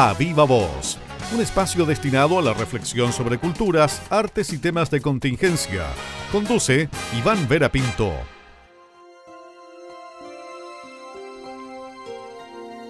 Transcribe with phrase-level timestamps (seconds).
[0.00, 0.96] A Viva Voz,
[1.34, 5.86] un espacio destinado a la reflexión sobre culturas, artes y temas de contingencia.
[6.30, 6.88] Conduce
[7.18, 8.12] Iván Vera Pinto.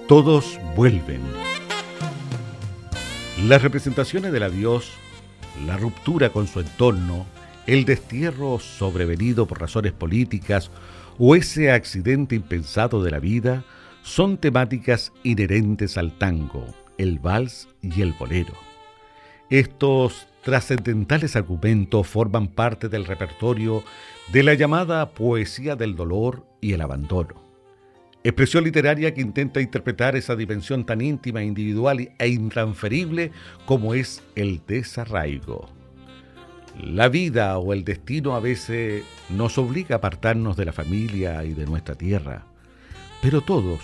[0.07, 1.23] Todos vuelven.
[3.47, 4.93] Las representaciones del adiós,
[5.65, 7.25] la ruptura con su entorno,
[7.67, 10.71] el destierro sobrevenido por razones políticas
[11.19, 13.65] o ese accidente impensado de la vida
[14.03, 16.67] son temáticas inherentes al tango,
[16.99, 18.55] el vals y el bolero.
[19.51, 23.83] Estos trascendentales argumentos forman parte del repertorio
[24.33, 27.49] de la llamada poesía del dolor y el abandono.
[28.25, 33.31] Expresión literaria que intenta interpretar esa dimensión tan íntima, individual e intransferible
[33.65, 35.71] como es el desarraigo.
[36.79, 41.55] La vida o el destino a veces nos obliga a apartarnos de la familia y
[41.55, 42.45] de nuestra tierra,
[43.23, 43.81] pero todos,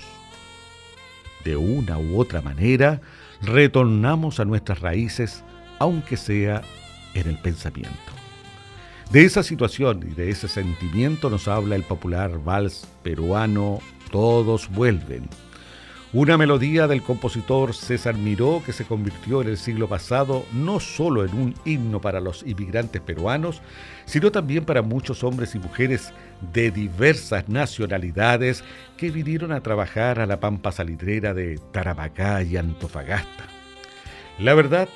[1.45, 3.01] de una u otra manera,
[3.43, 5.45] retornamos a nuestras raíces,
[5.79, 6.63] aunque sea
[7.15, 7.91] en el pensamiento.
[9.11, 15.29] De esa situación y de ese sentimiento nos habla el popular vals peruano Todos vuelven,
[16.15, 21.25] una melodía del compositor César Miró que se convirtió en el siglo pasado no solo
[21.25, 23.61] en un himno para los inmigrantes peruanos,
[24.05, 26.13] sino también para muchos hombres y mujeres
[26.53, 28.63] de diversas nacionalidades
[28.97, 33.45] que vinieron a trabajar a la pampa salitrera de Tarapacá y Antofagasta.
[34.39, 34.89] La verdad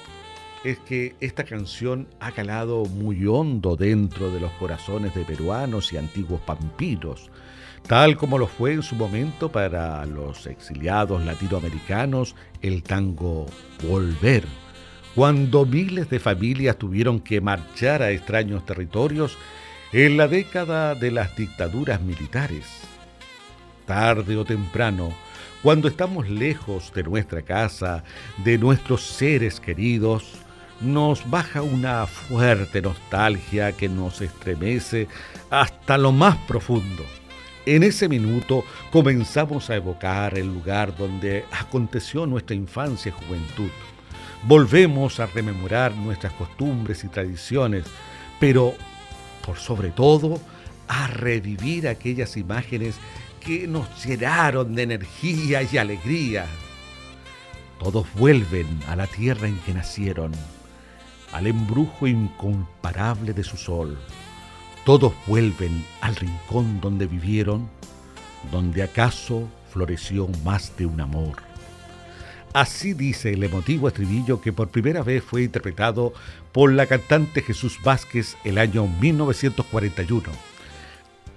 [0.62, 5.96] es que esta canción ha calado muy hondo dentro de los corazones de peruanos y
[5.96, 7.28] antiguos pampinos,
[7.86, 13.46] tal como lo fue en su momento para los exiliados latinoamericanos el tango
[13.82, 14.44] Volver,
[15.14, 19.38] cuando miles de familias tuvieron que marchar a extraños territorios
[19.92, 22.66] en la década de las dictaduras militares.
[23.86, 25.12] Tarde o temprano,
[25.62, 28.04] cuando estamos lejos de nuestra casa,
[28.44, 30.34] de nuestros seres queridos,
[30.80, 35.08] nos baja una fuerte nostalgia que nos estremece
[35.50, 37.04] hasta lo más profundo.
[37.68, 43.68] En ese minuto comenzamos a evocar el lugar donde aconteció nuestra infancia y juventud.
[44.44, 47.84] Volvemos a rememorar nuestras costumbres y tradiciones,
[48.40, 48.72] pero
[49.44, 50.40] por sobre todo
[50.88, 52.94] a revivir aquellas imágenes
[53.38, 56.46] que nos llenaron de energía y alegría.
[57.78, 60.32] Todos vuelven a la tierra en que nacieron,
[61.34, 63.98] al embrujo incomparable de su sol
[64.88, 67.68] todos vuelven al rincón donde vivieron,
[68.50, 71.42] donde acaso floreció más de un amor.
[72.54, 76.14] Así dice el emotivo estribillo que por primera vez fue interpretado
[76.52, 80.30] por la cantante Jesús Vázquez el año 1941.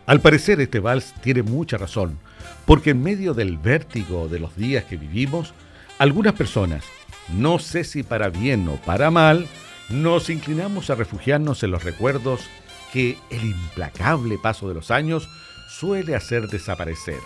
[0.05, 2.19] Al parecer este vals tiene mucha razón,
[2.65, 5.53] porque en medio del vértigo de los días que vivimos,
[5.99, 6.85] algunas personas,
[7.27, 9.45] no sé si para bien o para mal,
[9.89, 12.47] nos inclinamos a refugiarnos en los recuerdos
[12.91, 15.29] que el implacable paso de los años
[15.69, 17.19] suele hacer desaparecer.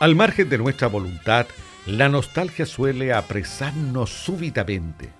[0.00, 1.46] Al margen de nuestra voluntad,
[1.86, 5.10] la nostalgia suele apresarnos súbitamente,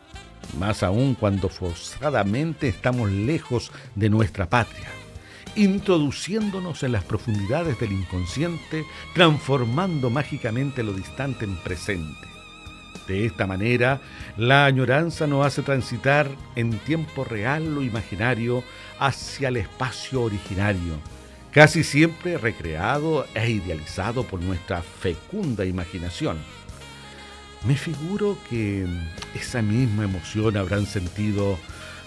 [0.58, 4.88] más aún cuando forzadamente estamos lejos de nuestra patria,
[5.56, 8.84] introduciéndonos en las profundidades del inconsciente,
[9.14, 12.28] transformando mágicamente lo distante en presente.
[13.10, 14.00] De esta manera,
[14.36, 18.62] la añoranza nos hace transitar en tiempo real lo imaginario
[19.00, 20.94] hacia el espacio originario,
[21.50, 26.38] casi siempre recreado e idealizado por nuestra fecunda imaginación.
[27.64, 28.86] Me figuro que
[29.34, 31.58] esa misma emoción habrán sentido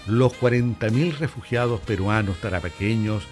[0.08, 3.28] los 40.000 refugiados peruanos tarapaqueños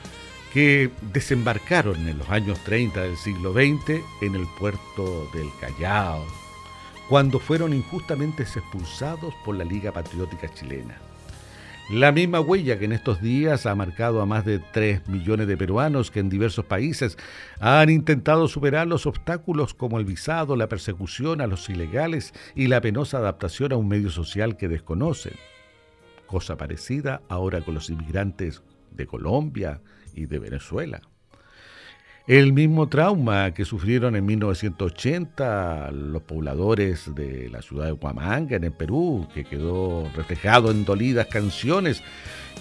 [0.53, 6.25] que desembarcaron en los años 30 del siglo XX en el puerto del Callao,
[7.11, 10.95] cuando fueron injustamente expulsados por la Liga Patriótica Chilena.
[11.89, 15.57] La misma huella que en estos días ha marcado a más de 3 millones de
[15.57, 17.17] peruanos que en diversos países
[17.59, 22.79] han intentado superar los obstáculos como el visado, la persecución a los ilegales y la
[22.79, 25.33] penosa adaptación a un medio social que desconocen.
[26.27, 29.81] Cosa parecida ahora con los inmigrantes de Colombia
[30.15, 31.01] y de Venezuela.
[32.27, 38.63] El mismo trauma que sufrieron en 1980 los pobladores de la ciudad de Huamanga, en
[38.65, 42.03] el Perú, que quedó reflejado en dolidas canciones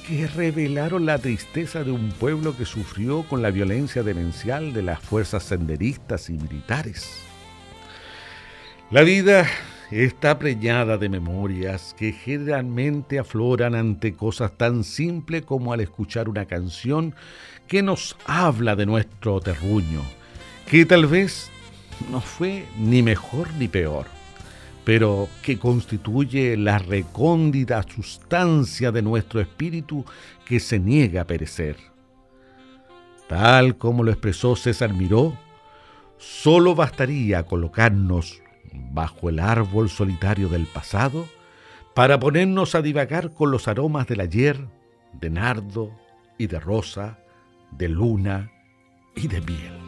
[0.09, 4.99] que revelaron la tristeza de un pueblo que sufrió con la violencia demencial de las
[4.99, 7.21] fuerzas senderistas y militares.
[8.91, 9.47] La vida
[9.91, 16.47] está preñada de memorias que generalmente afloran ante cosas tan simples como al escuchar una
[16.47, 17.15] canción
[17.67, 20.03] que nos habla de nuestro terruño,
[20.67, 21.51] que tal vez
[22.11, 24.07] no fue ni mejor ni peor,
[24.85, 30.05] pero que constituye la recóndita sustancia de nuestro espíritu
[30.45, 31.77] que se niega a perecer.
[33.29, 35.37] Tal como lo expresó César Miró,
[36.19, 38.41] solo bastaría colocarnos
[38.73, 41.27] bajo el árbol solitario del pasado
[41.95, 44.67] para ponernos a divagar con los aromas del ayer,
[45.13, 45.91] de nardo
[46.39, 47.19] y de rosa,
[47.73, 48.51] de luna
[49.15, 49.79] y de miel.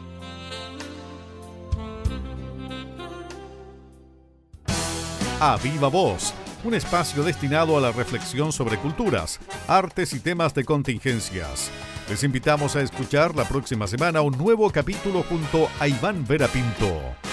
[5.39, 6.33] A viva voz,
[6.63, 11.69] un espacio destinado a la reflexión sobre culturas, artes y temas de contingencias.
[12.09, 17.32] Les invitamos a escuchar la próxima semana un nuevo capítulo junto a Iván Vera Pinto.